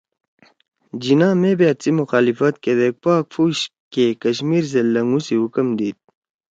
[1.03, 3.55] جناح مے بأت سی مخالفت کیدے پاک فوج
[3.93, 5.97] کے کشمیر زید لھنگُو سی حکم دیِد